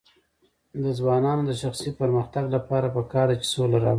د 0.83 0.85
ځوانانو 0.99 1.43
د 1.49 1.51
شخصي 1.61 1.89
پرمختګ 2.01 2.43
لپاره 2.55 2.87
پکار 2.95 3.25
ده 3.29 3.35
چې 3.41 3.47
سوله 3.53 3.77
راوړي. 3.81 3.89